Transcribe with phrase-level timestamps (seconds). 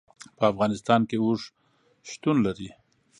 [0.37, 1.41] په افغانستان کې اوښ
[2.09, 2.69] شتون لري.